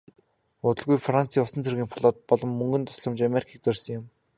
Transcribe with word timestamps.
Удалгүй 0.71 0.97
францын 1.07 1.45
усан 1.45 1.63
цэргийн 1.67 1.91
флот 1.93 2.17
болон 2.29 2.51
мөнгөн 2.55 2.83
тусламж 2.87 3.19
америкийг 3.29 3.59
зорьсон 3.65 3.93
юм. 3.99 4.05